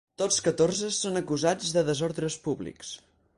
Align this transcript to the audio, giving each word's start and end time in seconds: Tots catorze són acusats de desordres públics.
Tots 0.19 0.37
catorze 0.45 0.89
són 0.99 1.21
acusats 1.21 1.75
de 1.77 1.85
desordres 1.91 2.39
públics. 2.49 2.97